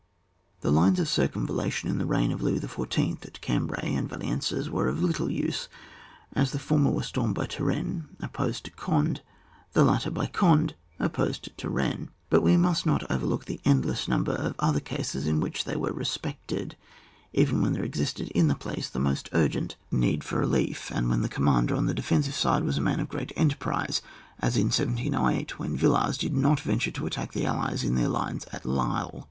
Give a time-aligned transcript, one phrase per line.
[0.61, 4.87] The lines of circumvallation in the reign of Louis XIY., at Cambray and Valenciennes, were
[4.87, 5.69] of little use,
[6.33, 9.19] as the former were stormed by Turenne, op posed to Cond6,
[9.73, 13.61] the latter by Oondd op posed to Turenne; but we must not over look the
[13.63, 16.75] endless number of other cases in which they were respected,
[17.31, 19.91] even when there existed iu the place the most argent 26 ON WAR.
[19.91, 20.07] [book VII.
[20.11, 23.07] need for relief; and when the commander on the defensive side was a man of
[23.07, 24.01] great enterprise,
[24.39, 28.47] as in 1708, when Villars did not venture to attack the allies in their lines
[28.51, 29.19] at Lille.